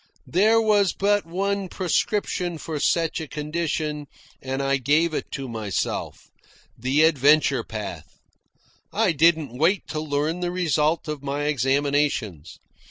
There 0.25 0.59
was 0.59 0.93
but 0.93 1.27
one 1.27 1.69
prescription 1.69 2.57
for 2.57 2.79
such 2.79 3.21
a 3.21 3.27
condition, 3.27 4.07
and 4.41 4.59
I 4.63 4.77
gave 4.77 5.13
it 5.13 5.29
to 5.33 5.47
myself 5.47 6.31
the 6.75 7.03
adventure 7.03 7.63
path. 7.63 8.17
I 8.91 9.11
didn't 9.11 9.59
wait 9.59 9.87
to 9.89 9.99
learn 9.99 10.39
the 10.39 10.49
result 10.49 11.07
of 11.07 11.21
my 11.21 11.43
examinations. 11.43 12.57